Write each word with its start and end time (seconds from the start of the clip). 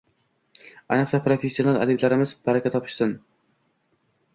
Ayniqsa, 0.95 1.21
professional 1.29 1.79
adiblarimiz, 1.85 2.37
baraka 2.51 2.77
topishsin. 2.79 3.19